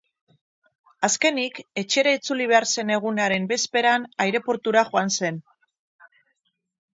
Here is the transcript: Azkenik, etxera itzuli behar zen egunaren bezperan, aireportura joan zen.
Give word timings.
Azkenik, 1.07 1.59
etxera 1.81 2.13
itzuli 2.19 2.47
behar 2.53 2.67
zen 2.77 2.93
egunaren 2.95 3.45
bezperan, 3.53 4.09
aireportura 4.27 4.85
joan 4.89 5.15
zen. 5.21 5.39